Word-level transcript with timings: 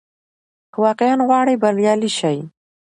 که 0.71 0.77
واقعاً 0.85 1.15
غواړې 1.27 1.55
بریالی 1.61 2.09
سې، 2.17 2.35